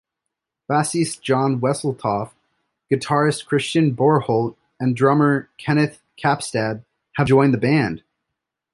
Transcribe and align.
Bassist 0.67 1.21
Jon 1.21 1.61
Wesseltoft, 1.61 2.31
guitarist 2.91 3.45
Christian 3.45 3.95
Broholt, 3.95 4.55
and 4.79 4.95
drummer 4.95 5.47
Kenneth 5.59 5.99
Kapstad 6.17 6.83
have 7.17 7.27
joined 7.27 7.53
the 7.53 7.59
band. 7.59 8.01